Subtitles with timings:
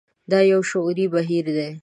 [0.31, 1.69] دا يو شعوري بهير دی.